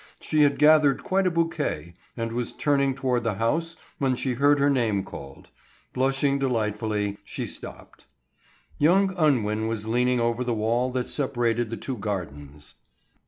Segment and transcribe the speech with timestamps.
[0.19, 4.57] She had gathered quite a bouquet, and was turning toward the house when she heard
[4.57, 5.49] her name called.
[5.93, 8.07] Blushing delightfully, she stopped.
[8.79, 12.73] Young Unwin was leaning over the wall that separated the two gardens.